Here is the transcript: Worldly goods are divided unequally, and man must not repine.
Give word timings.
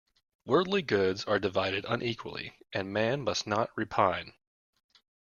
Worldly 0.45 0.81
goods 0.81 1.25
are 1.25 1.37
divided 1.37 1.85
unequally, 1.87 2.55
and 2.73 2.91
man 2.91 3.21
must 3.21 3.45
not 3.45 3.69
repine. 3.77 4.33